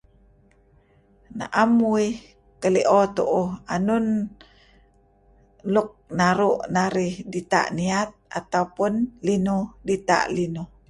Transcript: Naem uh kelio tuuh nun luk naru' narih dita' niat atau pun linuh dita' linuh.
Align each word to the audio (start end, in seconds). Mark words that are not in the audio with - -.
Naem 1.37 1.73
uh 1.93 2.09
kelio 2.61 2.99
tuuh 3.15 3.49
nun 3.85 4.05
luk 5.73 5.89
naru' 6.19 6.61
narih 6.75 7.13
dita' 7.31 7.71
niat 7.77 8.09
atau 8.39 8.63
pun 8.75 8.93
linuh 9.27 9.63
dita' 9.87 10.27
linuh. 10.35 10.67